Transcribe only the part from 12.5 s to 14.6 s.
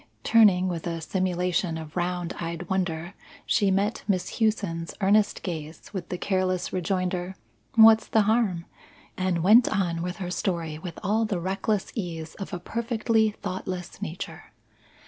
a perfectly thoughtless nature.